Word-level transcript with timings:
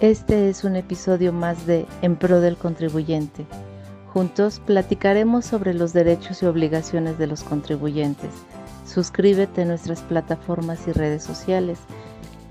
Este 0.00 0.48
es 0.48 0.62
un 0.62 0.76
episodio 0.76 1.32
más 1.32 1.66
de 1.66 1.84
En 2.02 2.14
Pro 2.14 2.40
del 2.40 2.56
Contribuyente. 2.56 3.44
Juntos 4.12 4.62
platicaremos 4.64 5.44
sobre 5.44 5.74
los 5.74 5.92
derechos 5.92 6.40
y 6.40 6.46
obligaciones 6.46 7.18
de 7.18 7.26
los 7.26 7.42
contribuyentes. 7.42 8.30
Suscríbete 8.86 9.62
a 9.62 9.64
nuestras 9.64 10.02
plataformas 10.02 10.86
y 10.86 10.92
redes 10.92 11.24
sociales 11.24 11.80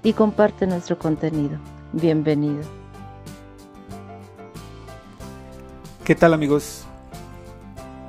y 0.04 0.12
comparte 0.12 0.68
nuestro 0.68 1.00
contenido. 1.00 1.58
Bienvenido. 1.94 2.64
¿Qué 6.04 6.16
tal 6.16 6.34
amigos? 6.34 6.84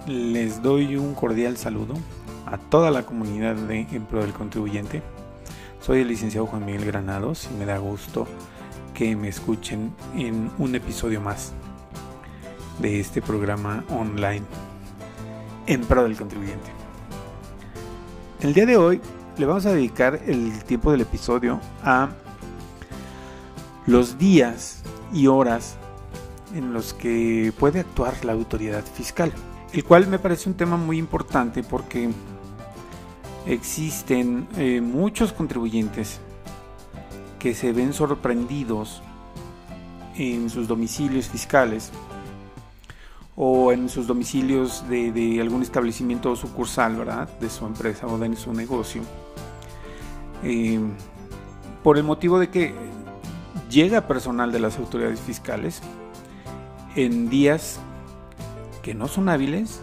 Les 0.09 0.61
doy 0.65 0.97
un 0.97 1.15
cordial 1.15 1.57
saludo 1.57 1.95
a 2.45 2.59
toda 2.59 2.91
la 2.91 3.05
comunidad 3.05 3.55
de 3.55 3.83
En 3.83 4.05
Pro 4.05 4.23
del 4.23 4.33
Contribuyente. 4.33 5.01
Soy 5.81 6.01
el 6.01 6.09
licenciado 6.09 6.47
Juan 6.47 6.67
Miguel 6.67 6.87
Granados 6.87 7.49
y 7.55 7.57
me 7.57 7.67
da 7.67 7.79
gusto 7.79 8.27
que 8.99 9.15
me 9.15 9.29
escuchen 9.29 9.95
en 10.17 10.51
un 10.59 10.75
episodio 10.75 11.21
más 11.21 11.53
de 12.81 12.99
este 12.99 13.23
programa 13.23 13.85
online 13.91 14.43
en 15.69 15.83
pro 15.83 16.03
del 16.03 16.17
contribuyente. 16.17 16.69
El 18.41 18.55
día 18.55 18.67
de 18.67 18.77
hoy 18.77 19.01
le 19.37 19.47
vamos 19.47 19.67
a 19.67 19.73
dedicar 19.73 20.21
el 20.27 20.65
tiempo 20.65 20.91
del 20.91 21.03
episodio 21.03 21.61
a 21.85 22.09
los 23.87 24.19
días 24.19 24.83
y 25.13 25.29
horas 25.29 25.77
en 26.53 26.73
los 26.73 26.93
que 26.93 27.53
puede 27.57 27.79
actuar 27.79 28.25
la 28.25 28.33
autoridad 28.33 28.85
fiscal, 28.85 29.33
el 29.73 29.85
cual 29.85 30.09
me 30.09 30.19
parece 30.19 30.49
un 30.49 30.57
tema 30.57 30.77
muy 30.77 30.99
importante 30.99 31.63
porque 31.63 32.11
existen 33.47 34.49
eh, 34.57 34.81
muchos 34.81 35.33
contribuyentes 35.33 36.21
que 37.39 37.55
se 37.55 37.73
ven 37.73 37.93
sorprendidos 37.93 39.03
en 40.17 40.51
sus 40.51 40.67
domicilios 40.67 41.29
fiscales 41.29 41.93
o 43.37 43.73
en 43.73 43.89
sus 43.89 44.07
domicilios 44.07 44.85
de, 44.89 45.39
algún 45.41 45.63
establecimiento 45.63 46.33
o 46.33 46.37
sucursal, 46.37 46.97
¿verdad? 46.97 47.29
De 47.39 47.49
su 47.49 47.67
empresa 47.67 48.07
o 48.09 48.19
de 48.19 48.35
su 48.35 48.53
negocio. 48.53 49.03
Eh, 50.43 50.81
por 51.85 51.97
el 51.97 52.05
motivo 52.05 52.41
de 52.41 52.51
que 52.51 52.75
llega 53.71 54.09
personal 54.09 54.51
de 54.51 54.61
las 54.61 54.79
autoridades 54.79 55.21
fiscales 55.21 55.81
en 56.97 57.31
días 57.31 57.79
que 58.83 58.95
no 58.95 59.07
son 59.07 59.29
hábiles 59.29 59.81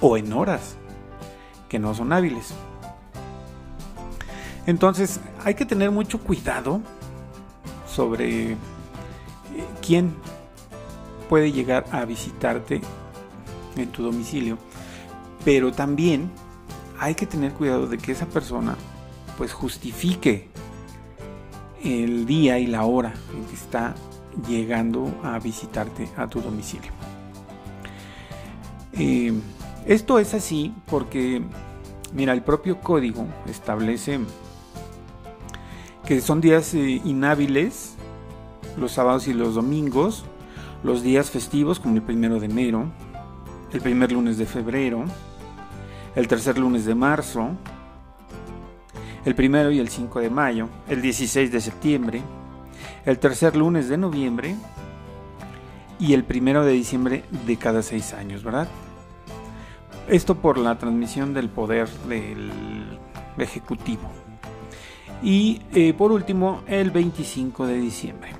o 0.00 0.16
en 0.16 0.32
horas 0.32 0.76
que 1.68 1.78
no 1.78 1.94
son 1.94 2.12
hábiles. 2.12 2.54
Entonces 4.66 5.20
hay 5.44 5.54
que 5.54 5.66
tener 5.66 5.90
mucho 5.90 6.20
cuidado 6.20 6.80
sobre 7.86 8.52
eh, 8.52 8.56
quién 9.84 10.14
puede 11.28 11.52
llegar 11.52 11.84
a 11.92 12.04
visitarte 12.04 12.80
en 13.76 13.88
tu 13.90 14.02
domicilio. 14.02 14.58
Pero 15.44 15.72
también 15.72 16.30
hay 16.98 17.14
que 17.14 17.26
tener 17.26 17.52
cuidado 17.52 17.86
de 17.86 17.98
que 17.98 18.12
esa 18.12 18.26
persona 18.26 18.76
pues 19.36 19.52
justifique 19.52 20.48
el 21.82 22.26
día 22.26 22.58
y 22.58 22.66
la 22.66 22.84
hora 22.84 23.12
en 23.34 23.44
que 23.46 23.54
está 23.54 23.94
llegando 24.48 25.12
a 25.24 25.38
visitarte 25.38 26.08
a 26.16 26.28
tu 26.28 26.40
domicilio. 26.40 26.92
Eh, 28.92 29.32
esto 29.86 30.18
es 30.18 30.34
así 30.34 30.72
porque, 30.86 31.42
mira, 32.12 32.32
el 32.32 32.42
propio 32.42 32.80
código 32.80 33.26
establece 33.46 34.20
que 36.12 36.20
son 36.20 36.42
días 36.42 36.74
eh, 36.74 37.00
inhábiles, 37.06 37.94
los 38.76 38.92
sábados 38.92 39.28
y 39.28 39.32
los 39.32 39.54
domingos, 39.54 40.26
los 40.84 41.02
días 41.02 41.30
festivos 41.30 41.80
como 41.80 41.94
el 41.94 42.02
primero 42.02 42.38
de 42.38 42.44
enero, 42.44 42.84
el 43.72 43.80
primer 43.80 44.12
lunes 44.12 44.36
de 44.36 44.44
febrero, 44.44 45.06
el 46.14 46.28
tercer 46.28 46.58
lunes 46.58 46.84
de 46.84 46.94
marzo, 46.94 47.52
el 49.24 49.34
primero 49.34 49.70
y 49.70 49.78
el 49.78 49.88
5 49.88 50.20
de 50.20 50.28
mayo, 50.28 50.68
el 50.86 51.00
16 51.00 51.50
de 51.50 51.62
septiembre, 51.62 52.20
el 53.06 53.18
tercer 53.18 53.56
lunes 53.56 53.88
de 53.88 53.96
noviembre 53.96 54.54
y 55.98 56.12
el 56.12 56.24
primero 56.24 56.62
de 56.62 56.72
diciembre 56.72 57.24
de 57.46 57.56
cada 57.56 57.82
seis 57.82 58.12
años, 58.12 58.44
¿verdad? 58.44 58.68
Esto 60.08 60.34
por 60.34 60.58
la 60.58 60.76
transmisión 60.76 61.32
del 61.32 61.48
poder 61.48 61.88
del 62.06 62.52
Ejecutivo. 63.38 64.21
Y 65.22 65.62
eh, 65.72 65.94
por 65.94 66.12
último, 66.12 66.62
el 66.66 66.90
25 66.90 67.66
de 67.66 67.78
diciembre. 67.78 68.30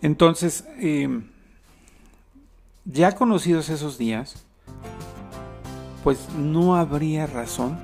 Entonces, 0.00 0.64
eh, 0.78 1.22
ya 2.84 3.14
conocidos 3.14 3.68
esos 3.68 3.98
días, 3.98 4.44
pues 6.02 6.28
no 6.36 6.74
habría 6.74 7.26
razón 7.26 7.78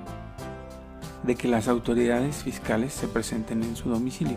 de 1.23 1.37
que 1.37 1.47
las 1.47 1.69
autoridades 1.69 2.43
fiscales 2.43 2.93
se 2.93 3.07
presenten 3.07 3.63
en 3.63 3.77
su 3.77 3.89
domicilio. 3.89 4.37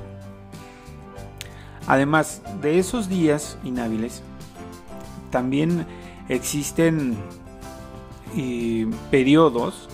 Además 1.88 2.44
de 2.62 2.78
esos 2.78 3.10
días 3.10 3.58
inhábiles, 3.64 4.22
también 5.32 5.88
existen 6.30 7.18
eh, 8.36 8.88
periodos 9.10 9.90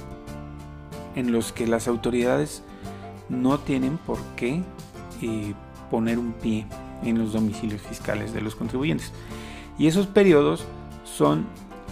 en 1.18 1.32
los 1.32 1.52
que 1.52 1.66
las 1.66 1.88
autoridades 1.88 2.62
no 3.28 3.58
tienen 3.58 3.98
por 3.98 4.20
qué 4.36 4.62
eh, 5.24 5.54
poner 5.90 6.20
un 6.20 6.32
pie 6.34 6.68
en 7.04 7.18
los 7.18 7.34
domicilios 7.34 7.82
fiscales 7.82 8.34
de 8.34 8.42
los 8.42 8.56
contribuyentes. 8.56 9.12
Y 9.80 9.88
esos 9.88 10.06
periodos 10.06 10.64
son 11.04 11.48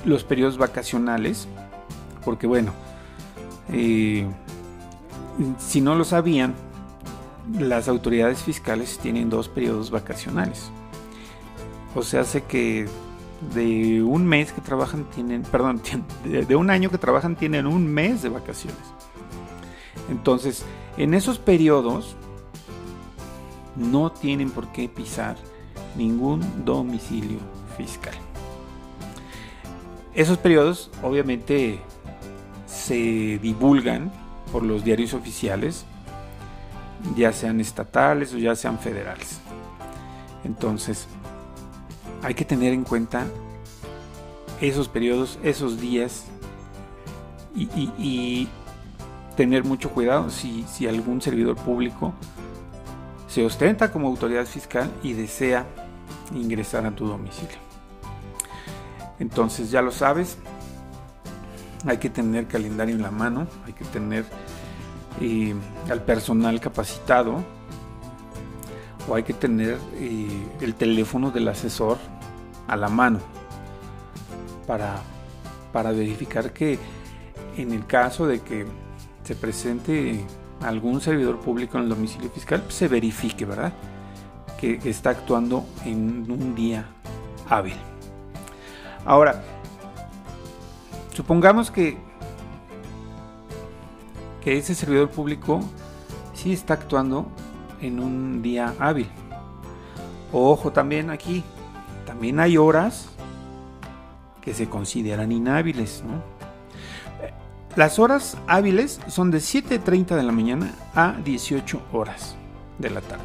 los 0.06 0.24
periodos 0.24 0.60
vacacionales, 0.60 1.48
porque 2.24 2.46
bueno, 2.46 2.72
eh, 3.70 4.28
si 5.58 5.82
no 5.82 5.96
lo 5.96 6.04
sabían, 6.04 6.54
las 7.60 7.88
autoridades 7.88 8.44
fiscales 8.44 9.00
tienen 9.00 9.32
dos 9.32 9.50
periodos 9.50 9.90
vacacionales. 9.90 10.70
O 11.96 12.04
sea, 12.04 12.22
hace 12.22 12.44
que 12.44 12.88
de 13.56 14.04
un 14.04 14.28
mes 14.28 14.52
que 14.52 14.62
trabajan 14.62 15.06
tienen, 15.06 15.42
perdón, 15.42 15.82
de 16.24 16.56
un 16.56 16.70
año 16.70 16.92
que 16.92 17.00
trabajan 17.00 17.36
tienen 17.36 17.66
un 17.66 17.88
mes 17.88 18.22
de 18.22 18.30
vacaciones. 18.30 18.95
Entonces, 20.10 20.64
en 20.98 21.14
esos 21.14 21.40
periodos 21.40 22.16
no 23.76 24.12
tienen 24.12 24.52
por 24.52 24.72
qué 24.72 24.88
pisar 24.88 25.36
ningún 25.96 26.66
domicilio 26.66 27.40
fiscal. 27.78 28.14
Esos 30.14 30.38
periodos 30.38 30.92
obviamente 31.04 31.82
se 32.66 33.40
divulgan 33.40 34.12
por 34.52 34.64
los 34.64 34.84
diarios 34.84 35.14
oficiales, 35.14 35.86
ya 37.18 37.34
sean 37.34 37.60
estatales 37.60 38.34
o 38.34 38.38
ya 38.38 38.56
sean 38.56 38.80
federales. 38.80 39.40
Entonces, 40.44 41.08
hay 42.22 42.34
que 42.34 42.46
tener 42.46 42.74
en 42.74 42.84
cuenta 42.84 43.26
esos 44.62 44.88
periodos, 44.88 45.38
esos 45.44 45.82
días 45.82 46.26
y, 47.56 48.48
tener 49.36 49.64
mucho 49.64 49.90
cuidado 49.90 50.30
si, 50.30 50.64
si 50.64 50.88
algún 50.88 51.22
servidor 51.22 51.56
público 51.56 52.14
se 53.28 53.46
ostenta 53.46 53.92
como 53.92 54.08
autoridad 54.08 54.46
fiscal 54.46 54.90
y 55.04 55.14
desea 55.14 55.66
ingresar 56.34 56.86
a 56.86 56.92
tu 56.92 57.08
domicilio. 57.08 57.58
Entonces 59.20 59.72
ya 59.72 59.82
lo 59.82 59.92
sabes, 59.92 60.38
hay 61.86 61.98
que 61.98 62.10
tener 62.10 62.48
calendario 62.48 62.96
en 62.96 63.02
la 63.02 63.12
mano, 63.12 63.48
hay 63.66 63.74
que 63.74 63.86
tener 63.86 64.26
eh, 65.22 65.54
al 65.90 66.02
personal 66.04 66.60
capacitado 66.60 67.44
o 69.08 69.16
hay 69.16 69.24
que 69.24 69.34
tener 69.34 69.78
eh, 69.96 70.48
el 70.62 70.76
teléfono 70.76 71.32
del 71.32 71.48
asesor 71.48 71.98
a 72.68 72.76
la 72.76 72.90
mano 72.90 73.20
para, 74.66 74.96
para 75.72 75.92
verificar 75.92 76.52
que 76.52 76.80
en 77.58 77.72
el 77.72 77.86
caso 77.86 78.28
de 78.28 78.42
que 78.42 78.66
se 79.26 79.36
presente 79.36 80.24
algún 80.62 81.02
servidor 81.02 81.40
público 81.40 81.78
en 81.78 81.84
el 81.84 81.90
domicilio 81.90 82.30
fiscal, 82.30 82.62
pues, 82.62 82.76
se 82.76 82.88
verifique, 82.88 83.44
¿verdad? 83.44 83.74
Que, 84.60 84.80
está 84.86 85.10
actuando 85.10 85.66
en 85.84 86.30
un 86.32 86.56
día 86.56 86.86
hábil. 87.50 87.76
Ahora, 89.04 89.44
supongamos 91.14 91.72
que, 91.72 91.98
que 94.44 94.58
ese 94.58 94.76
servidor 94.76 95.10
público 95.10 95.60
sí 96.34 96.54
está 96.54 96.76
actuando 96.76 97.28
en 97.82 98.00
un 98.00 98.42
día 98.42 98.76
hábil. 98.80 99.10
Ojo 100.32 100.72
también 100.72 101.10
aquí, 101.10 101.44
también 102.06 102.40
hay 102.40 102.58
horas 102.58 103.10
que 104.42 104.54
se 104.54 104.70
consideran 104.70 105.32
inhábiles, 105.32 106.04
¿no? 106.06 106.45
Las 107.76 108.00
horas 108.00 108.38
hábiles 108.48 109.02
son 109.08 109.32
de 109.32 109.40
7.30 109.40 110.16
de 110.16 110.24
la 110.24 110.32
mañana 110.32 110.74
a 110.94 111.16
18 111.24 111.82
horas. 111.92 112.38
de 112.80 112.90
la 112.90 113.02
tarde. 113.02 113.24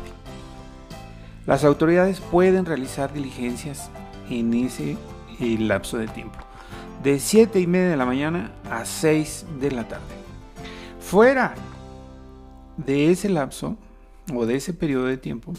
Las 1.46 1.64
autoridades 1.64 2.20
pueden 2.20 2.66
realizar 2.66 3.12
diligencias 3.12 3.90
en 4.28 4.54
ese 4.54 4.96
eh, 5.40 5.56
lapso 5.58 5.98
de 5.98 6.06
tiempo, 6.06 6.38
de 7.02 7.18
7 7.18 7.58
y 7.58 7.66
media 7.66 7.90
de 7.90 7.96
la 7.96 8.06
mañana 8.06 8.52
a 8.70 8.84
6 8.84 9.46
de 9.60 9.72
la 9.72 9.88
tarde. 9.88 10.04
Fuera 11.00 11.54
de 12.76 13.10
ese 13.10 13.28
lapso 13.28 13.76
o 14.32 14.46
de 14.46 14.54
ese 14.56 14.72
periodo 14.72 15.06
de 15.06 15.16
tiempo, 15.16 15.52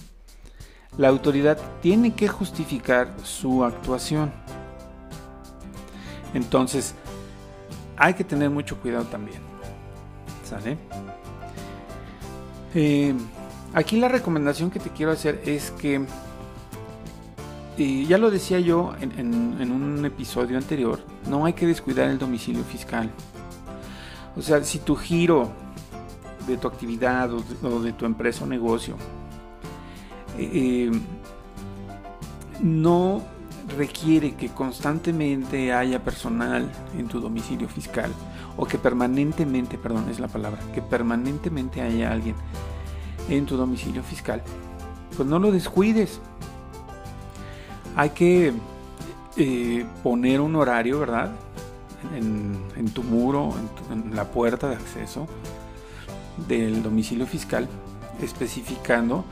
la 0.98 1.10
autoridad 1.10 1.58
tiene 1.82 2.14
que 2.14 2.30
justificar 2.30 3.14
su 3.24 3.66
actuación. 3.66 4.32
Entonces, 6.34 6.96
hay 8.02 8.16
que 8.16 8.24
tener 8.24 8.50
mucho 8.50 8.78
cuidado 8.78 9.06
también. 9.06 9.40
¿Sale? 10.44 10.76
Eh, 12.74 13.14
aquí 13.74 14.00
la 14.00 14.08
recomendación 14.08 14.72
que 14.72 14.80
te 14.80 14.90
quiero 14.90 15.12
hacer 15.12 15.40
es 15.46 15.70
que, 15.70 16.04
ya 17.78 18.18
lo 18.18 18.32
decía 18.32 18.60
yo 18.60 18.94
en, 19.00 19.72
un 19.72 20.04
episodio 20.04 20.58
anterior, 20.58 21.00
no 21.30 21.46
hay 21.46 21.54
que 21.54 21.68
descuidar 21.68 22.10
el 22.10 22.18
domicilio 22.18 22.64
fiscal. 22.64 23.10
O 24.36 24.42
sea, 24.42 24.64
si 24.64 24.80
tu 24.80 24.96
giro 24.96 25.52
de 26.48 26.58
tu 26.58 26.68
actividad 26.68 27.32
o 27.32 27.80
de, 27.82 27.94
tu 27.94 28.06
empresa 28.06 28.46
o 28.46 28.48
negocio 28.48 28.96
eh, 30.40 30.90
eh, 30.90 30.92
no 32.64 33.22
requiere 33.78 34.36
que 34.36 34.50
constantemente 34.50 35.74
haya 35.74 36.04
personal 36.04 36.70
en 36.98 37.08
tu 37.08 37.20
domicilio 37.20 37.68
fiscal 37.68 38.12
o 38.58 38.66
que 38.66 38.78
permanentemente, 38.78 39.78
perdón, 39.78 40.10
es 40.10 40.20
la 40.20 40.28
palabra, 40.28 40.60
que 40.74 40.82
permanentemente 40.82 41.82
haya 41.82 42.12
alguien 42.12 42.36
en 43.30 43.46
tu 43.46 43.58
domicilio 43.58 44.04
fiscal, 44.04 44.42
pues 45.16 45.28
no 45.28 45.40
lo 45.40 45.52
descuides. 45.52 46.20
Hay 47.96 48.12
que 48.12 48.54
eh, 49.38 49.86
poner 50.04 50.42
un 50.42 50.56
horario, 50.56 51.00
¿verdad? 51.00 51.32
En, 52.16 52.90
tu 52.94 53.04
muro, 53.04 53.54
en, 53.92 54.16
la 54.16 54.26
puerta 54.26 54.68
de 54.68 54.76
acceso 54.76 55.28
del 56.48 56.82
domicilio 56.82 57.28
fiscal, 57.28 57.68
especificando, 58.22 59.24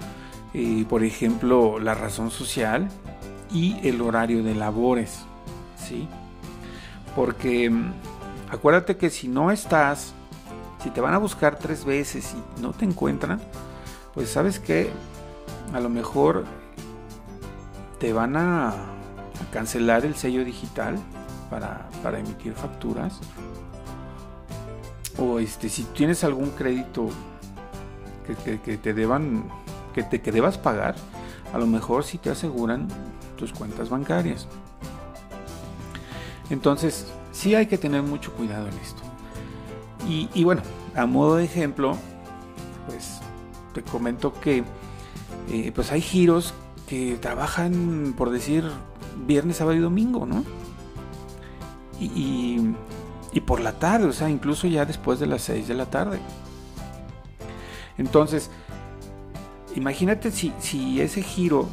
eh, 0.53 0.85
por 0.87 1.03
ejemplo, 1.03 1.79
la 1.79 1.95
razón 1.95 2.29
social, 2.29 2.89
y 3.51 3.87
el 3.87 4.01
horario 4.01 4.43
de 4.43 4.55
labores, 4.55 5.19
¿sí? 5.77 6.07
Porque 7.15 7.69
mm, 7.69 7.93
acuérdate 8.51 8.97
que 8.97 9.09
si 9.09 9.27
no 9.27 9.51
estás, 9.51 10.13
si 10.83 10.89
te 10.89 11.01
van 11.01 11.13
a 11.13 11.17
buscar 11.17 11.57
tres 11.57 11.85
veces 11.85 12.35
y 12.35 12.61
no 12.61 12.71
te 12.71 12.85
encuentran, 12.85 13.39
pues 14.13 14.29
sabes 14.29 14.59
que 14.59 14.89
a 15.73 15.79
lo 15.79 15.89
mejor 15.89 16.45
te 17.99 18.13
van 18.13 18.37
a, 18.37 18.73
cancelar 19.51 20.05
el 20.05 20.15
sello 20.15 20.43
digital 20.43 20.95
para, 21.49 21.87
emitir 22.19 22.53
facturas. 22.53 23.19
O 25.17 25.39
este, 25.39 25.69
si 25.69 25.83
tienes 25.83 26.23
algún 26.23 26.51
crédito 26.51 27.09
que, 28.45 28.77
te 28.77 28.93
deban, 28.93 29.45
que 29.93 30.03
te 30.03 30.21
que 30.21 30.31
debas 30.31 30.57
pagar, 30.57 30.95
a 31.53 31.57
lo 31.57 31.65
mejor 31.65 32.03
si 32.03 32.17
te 32.17 32.29
aseguran 32.29 32.87
tus 33.39 33.53
cuentas 33.53 33.89
bancarias. 33.89 34.47
Entonces, 36.49 37.07
sí 37.31 37.55
hay 37.55 37.67
que 37.67 37.77
tener 37.77 38.03
mucho 38.03 38.33
cuidado 38.33 38.67
en 38.67 38.73
esto. 38.79 39.01
Y, 40.07 40.43
bueno, 40.43 40.63
a 40.95 41.05
modo 41.05 41.35
de 41.35 41.45
ejemplo, 41.45 41.95
pues 42.87 43.19
te 43.75 43.83
comento 43.83 44.33
que 44.39 44.63
eh, 45.51 45.71
pues 45.73 45.91
hay 45.91 46.01
giros 46.01 46.55
que 46.87 47.17
trabajan, 47.21 48.15
por 48.17 48.31
decir, 48.31 48.63
viernes, 49.27 49.57
sábado 49.57 49.77
y 49.77 49.81
domingo, 49.81 50.25
¿no? 50.25 50.43
Y, 51.99 52.73
y, 53.33 53.39
por 53.41 53.59
la 53.59 53.73
tarde, 53.73 54.07
o 54.07 54.13
sea, 54.13 54.29
incluso 54.29 54.67
ya 54.67 54.85
después 54.85 55.19
de 55.19 55.27
las 55.27 55.43
6 55.43 55.67
de 55.67 55.73
la 55.75 55.85
tarde. 55.85 56.19
Entonces, 57.99 58.49
imagínate 59.75 60.31
si, 60.31 60.53
si 60.59 61.01
ese 61.01 61.21
giro 61.21 61.67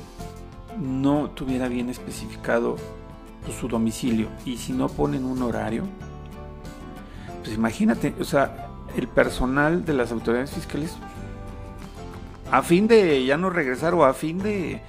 no 0.81 1.31
tuviera 1.31 1.69
bien 1.69 1.89
especificado 1.89 2.77
su 3.61 3.69
domicilio 3.69 4.29
y 4.45 4.57
si 4.57 4.73
no 4.73 4.89
ponen 4.89 5.25
un 5.25 5.43
horario, 5.43 5.85
pues 7.43 7.55
imagínate, 7.55 8.15
o 8.21 8.25
sea, 8.25 8.69
el 8.97 9.09
personal 9.09 9.85
de 9.85 9.95
las 9.95 10.13
autoridades 10.13 10.51
fiscales, 10.51 10.97
a 12.51 12.63
fin 12.63 12.89
de 12.89 13.25
ya 13.25 13.37
no 13.37 13.51
regresar 13.51 13.95
o 13.95 14.05
a 14.05 14.15
fin 14.15 14.39
de 14.39 14.81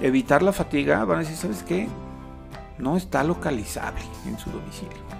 evitar 0.00 0.42
la 0.42 0.52
fatiga, 0.52 1.04
van 1.04 1.18
a 1.18 1.20
decir, 1.20 1.36
¿sabes 1.36 1.62
qué? 1.62 1.88
No 2.78 2.96
está 2.96 3.22
localizable 3.22 4.02
en 4.26 4.38
su 4.38 4.50
domicilio. 4.50 5.12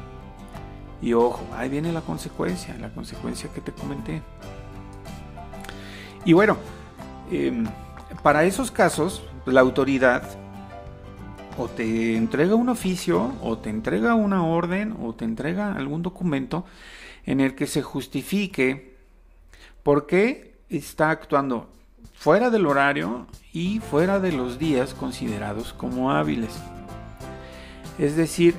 Y 1.01 1.15
ojo, 1.15 1.41
ahí 1.57 1.69
viene 1.69 1.93
la 1.93 2.01
consecuencia, 2.01 2.77
la 2.79 2.91
consecuencia 2.91 3.51
que 3.53 3.61
te 3.61 3.73
comenté. 3.73 4.23
Y 6.25 6.33
bueno, 6.33 6.57
em, 7.31 7.67
para 8.23 8.45
esos 8.45 8.71
casos, 8.71 9.23
la 9.47 9.61
autoridad 9.61 10.23
o 11.59 11.69
te 11.69 12.17
entrega 12.17 12.55
un 12.55 12.69
oficio, 12.69 13.33
o 13.43 13.59
te 13.59 13.71
entrega 13.71 14.15
una 14.15 14.45
orden, 14.45 14.97
o 15.03 15.15
te 15.15 15.25
entrega 15.25 15.75
algún 15.75 16.03
documento 16.03 16.65
en 17.27 17.41
el 17.41 17.55
que 17.55 17.67
se 17.67 17.83
justifique 17.83 18.97
por 19.83 20.07
qué 20.07 20.55
está 20.69 21.11
actuando 21.11 21.69
fuera 22.15 22.51
del 22.51 22.67
horario 22.67 23.27
y 23.53 23.81
fuera 23.81 24.19
de 24.21 24.33
los 24.33 24.59
días 24.59 24.95
considerados 24.95 25.73
como 25.73 26.11
hábiles. 26.11 26.57
Es 27.99 28.17
decir, 28.17 28.55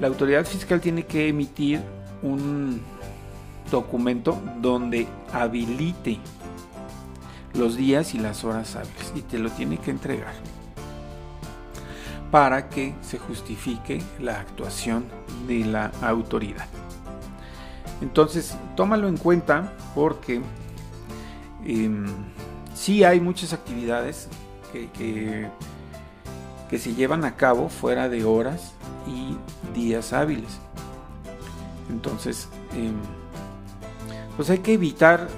la 0.00 0.08
autoridad 0.08 0.44
fiscal 0.44 0.80
tiene 0.80 1.04
que 1.04 1.28
emitir 1.28 1.80
un 2.22 2.80
documento 3.70 4.40
donde 4.60 5.06
habilite 5.32 6.18
los 7.54 7.76
días 7.76 8.14
y 8.14 8.18
las 8.18 8.44
horas 8.44 8.76
hábiles 8.76 9.12
y 9.14 9.22
te 9.22 9.38
lo 9.38 9.50
tiene 9.50 9.78
que 9.78 9.90
entregar 9.90 10.34
para 12.30 12.68
que 12.68 12.94
se 13.00 13.18
justifique 13.18 14.02
la 14.20 14.40
actuación 14.40 15.06
de 15.46 15.64
la 15.64 15.90
autoridad. 16.02 16.66
Entonces, 18.00 18.56
tómalo 18.76 19.08
en 19.08 19.16
cuenta 19.16 19.72
porque 19.94 20.40
eh, 21.64 22.06
sí 22.74 23.02
hay 23.02 23.20
muchas 23.20 23.52
actividades 23.52 24.28
que, 24.72 24.88
que, 24.90 26.78
se 26.78 26.94
llevan 26.94 27.24
a 27.24 27.34
cabo 27.34 27.68
fuera 27.68 28.08
de 28.08 28.24
horas 28.24 28.74
y 29.06 29.36
días 29.76 30.12
hábiles. 30.12 30.58
Entonces, 31.90 32.48
em, 32.74 32.94
pues 34.36 34.50
hay 34.50 34.58
que 34.58 34.74
evitar 34.74 35.28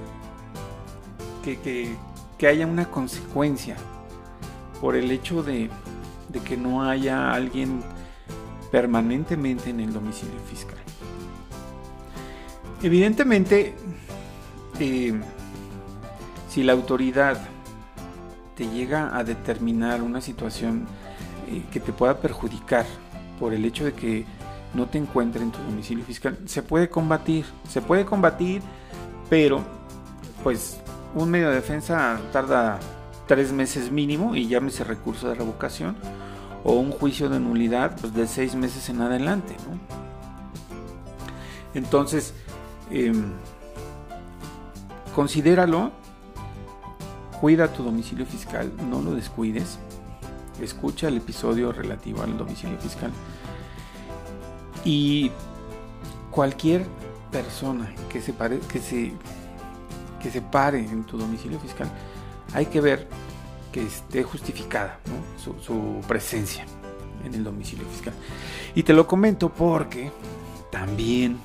que, 1.42 1.96
haya 2.46 2.66
una 2.66 2.90
consecuencia 2.90 3.76
por 4.80 4.96
el 4.96 5.10
hecho 5.10 5.42
de, 5.42 5.70
que 6.44 6.56
no 6.56 6.88
haya 6.88 7.32
alguien 7.32 7.82
permanentemente 8.70 9.70
en 9.70 9.80
el 9.80 9.92
domicilio 9.92 10.38
fiscal. 10.48 10.78
Evidentemente, 12.82 13.74
eh, 14.78 15.12
si 16.48 16.62
la 16.62 16.72
autoridad 16.72 17.38
te 18.56 18.66
llega 18.68 19.16
a 19.16 19.22
determinar 19.22 20.02
una 20.02 20.20
situación 20.20 20.86
eh, 21.48 21.62
que 21.70 21.80
te 21.80 21.92
pueda 21.92 22.18
perjudicar 22.20 22.86
por 23.38 23.52
el 23.52 23.64
hecho 23.64 23.84
de 23.84 23.92
que 23.92 24.24
no 24.74 24.86
te 24.86 24.98
encuentre 24.98 25.42
en 25.42 25.50
tu 25.50 25.58
domicilio 25.58 26.04
fiscal, 26.04 26.38
se 26.46 26.62
puede 26.62 26.88
combatir, 26.88 27.44
se 27.68 27.82
puede 27.82 28.04
combatir, 28.04 28.62
pero 29.28 29.62
pues 30.42 30.80
un 31.14 31.30
medio 31.30 31.48
de 31.48 31.56
defensa 31.56 32.20
tarda 32.32 32.78
tres 33.26 33.52
meses 33.52 33.90
mínimo 33.90 34.34
y 34.34 34.48
llámese 34.48 34.84
recurso 34.84 35.28
de 35.28 35.34
revocación 35.34 35.96
o 36.64 36.74
un 36.74 36.90
juicio 36.90 37.28
de 37.28 37.40
nulidad 37.40 37.96
pues 38.00 38.14
de 38.14 38.26
seis 38.26 38.54
meses 38.54 38.88
en 38.88 39.00
adelante 39.00 39.56
entonces 41.74 42.34
eh, 42.90 43.12
considéralo 45.14 45.92
cuida 47.40 47.68
tu 47.68 47.82
domicilio 47.82 48.26
fiscal 48.26 48.72
no 48.90 49.00
lo 49.00 49.14
descuides 49.14 49.78
escucha 50.60 51.08
el 51.08 51.16
episodio 51.16 51.72
relativo 51.72 52.22
al 52.22 52.36
domicilio 52.36 52.78
fiscal 52.78 53.10
y 54.84 55.30
cualquier 56.30 56.86
persona 57.30 57.92
que 58.08 58.20
se, 58.20 58.32
pare, 58.32 58.58
que 58.60 58.80
se 58.80 59.12
que 60.20 60.30
se 60.30 60.42
pare 60.42 60.78
en 60.78 61.04
tu 61.04 61.18
domicilio 61.18 61.58
fiscal, 61.58 61.90
hay 62.54 62.66
que 62.66 62.80
ver 62.80 63.08
que 63.72 63.84
esté 63.84 64.22
justificada 64.22 64.98
su, 65.36 66.00
presencia 66.06 66.64
en 67.24 67.34
el 67.34 67.44
domicilio 67.44 67.86
fiscal. 67.86 68.14
Y 68.74 68.82
te 68.82 68.92
lo 68.92 69.06
comento 69.06 69.48
porque 69.48 70.10
también 70.70 71.38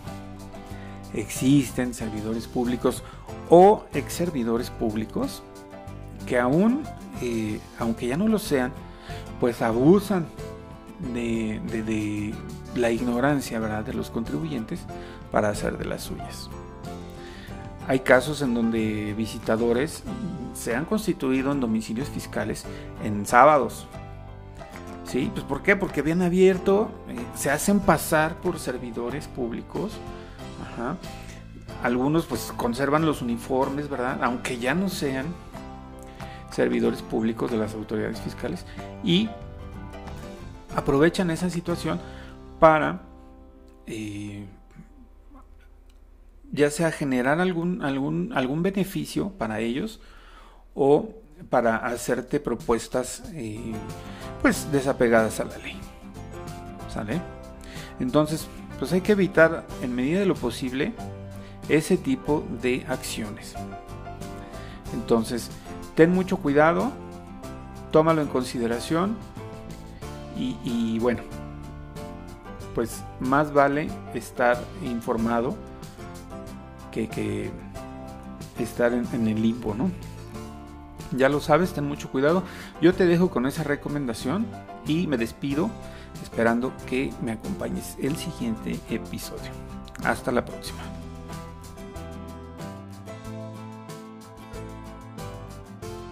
existen 1.13 1.94
servidores 1.94 2.48
públicos 2.48 3.03
o 3.50 3.86
ex 3.94 4.13
servidores 4.13 4.70
públicos 4.70 5.44
que 6.25 6.39
aún, 6.39 6.84
eh, 7.22 7.60
aunque 7.79 8.08
ya 8.08 8.17
no 8.17 8.27
lo 8.27 8.39
sean, 8.39 8.74
pues 9.39 9.62
abusan 9.62 10.25
de, 11.13 11.62
de 11.72 12.34
la 12.75 12.91
ignorancia 12.91 13.60
¿verdad? 13.60 13.84
de 13.84 13.94
los 13.94 14.10
contribuyentes 14.10 14.82
para 15.32 15.50
hacer 15.50 15.77
de 15.77 15.86
las 15.86 16.03
suyas. 16.03 16.50
Hay 17.87 17.99
casos 17.99 18.41
en 18.41 18.53
donde 18.53 19.13
visitadores 19.15 20.03
se 20.53 20.75
han 20.75 20.85
constituido 20.85 21.51
en 21.51 21.59
domicilios 21.59 22.09
fiscales 22.09 22.65
en 23.03 23.25
sábados. 23.25 23.87
¿Sí? 25.05 25.29
Pues 25.33 25.45
¿por 25.45 25.61
qué? 25.61 25.75
Porque 25.75 25.99
habían 25.99 26.23
abierto, 26.23 26.89
eh, 27.09 27.15
se 27.35 27.51
hacen 27.51 27.79
pasar 27.79 28.41
por 28.41 28.57
servidores 28.57 29.27
públicos. 29.27 29.93
Algunos 31.83 32.25
pues 32.25 32.51
conservan 32.57 33.05
los 33.05 33.21
uniformes, 33.21 33.87
¿verdad? 33.87 34.17
Aunque 34.23 34.57
ya 34.57 34.73
no 34.73 34.89
sean 34.89 35.27
servidores 36.51 37.01
públicos 37.01 37.51
de 37.51 37.57
las 37.57 37.75
autoridades 37.75 38.19
fiscales. 38.19 38.65
Y 39.03 39.29
aprovechan 40.75 41.29
esa 41.29 41.49
situación 41.49 41.99
para 42.59 43.01
eh, 43.85 44.45
ya 46.55 46.69
sea 46.71 46.91
generar 46.91 47.39
algún, 47.39 47.83
algún, 47.83 48.31
algún 48.33 48.63
beneficio 48.63 49.31
para 49.31 49.59
ellos 49.59 50.00
o 50.74 51.09
para 51.50 51.77
hacerte 51.77 52.39
propuestas 52.39 53.24
eh, 53.33 53.74
pues 54.41 54.71
desapegadas 54.71 55.39
a 55.39 55.45
la 55.45 55.57
ley. 55.57 55.77
¿Sale? 56.91 57.21
Entonces, 58.00 58.47
pues 58.79 58.93
hay 58.93 59.01
que 59.01 59.12
evitar 59.12 59.65
en 59.81 59.93
medida 59.95 60.19
de 60.19 60.25
lo 60.25 60.35
posible 60.35 60.93
ese 61.69 61.97
tipo 61.97 62.45
de 62.62 62.85
acciones. 62.88 63.53
Entonces, 64.93 65.50
ten 65.95 66.12
mucho 66.12 66.38
cuidado, 66.38 66.91
tómalo 67.91 68.21
en 68.21 68.27
consideración 68.27 69.17
y, 70.38 71.00
bueno, 71.00 71.21
pues 72.74 73.03
más 73.21 73.53
vale 73.53 73.88
estar 74.13 74.57
informado 74.83 75.55
que, 76.95 77.51
estar 78.59 78.93
en, 78.93 79.27
el 79.27 79.41
limbo, 79.41 79.75
¿no? 79.75 79.91
Ya 81.11 81.29
lo 81.29 81.39
sabes, 81.41 81.73
ten 81.73 81.85
mucho 81.85 82.09
cuidado. 82.09 82.43
Yo 82.81 82.93
te 82.93 83.05
dejo 83.05 83.29
con 83.29 83.45
esa 83.45 83.63
recomendación 83.63 84.45
y 84.87 85.07
me 85.07 85.17
despido 85.17 85.69
esperando 86.23 86.71
que 86.87 87.13
me 87.21 87.33
acompañes 87.33 87.97
el 88.01 88.15
siguiente 88.15 88.79
episodio. 88.89 89.51
Hasta 90.03 90.31
la 90.31 90.45
próxima. 90.45 90.79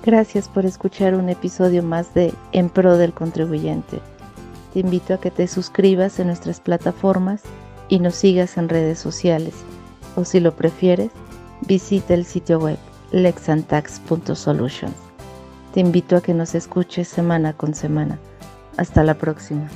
Gracias 0.05 0.49
por 0.49 0.65
escuchar 0.65 1.15
un 1.15 1.29
episodio 1.29 1.81
más 1.81 2.13
de 2.13 2.33
En 2.51 2.69
Pro 2.69 2.97
del 2.97 3.13
Contribuyente. 3.13 4.01
Te 4.73 4.81
invito 4.81 5.13
a 5.13 5.17
que 5.19 5.31
te 5.31 5.47
suscribas 5.47 6.19
en 6.19 6.27
nuestras 6.27 6.59
plataformas 6.59 7.41
y 7.87 7.99
nos 7.99 8.15
sigas 8.15 8.57
en 8.57 8.67
redes 8.67 8.99
sociales 8.99 9.53
o 10.15 10.25
si 10.25 10.39
lo 10.39 10.55
prefieres, 10.55 11.11
visita 11.61 12.13
el 12.13 12.25
sitio 12.25 12.59
web 12.59 12.77
lexantax.solutions. 13.11 14.95
Te 15.73 15.79
invito 15.79 16.15
a 16.15 16.21
que 16.21 16.33
nos 16.33 16.55
escuches 16.55 17.07
semana 17.07 17.53
con 17.53 17.73
semana. 17.73 18.19
Hasta 18.77 19.03
la 19.03 19.15
próxima. 19.15 19.69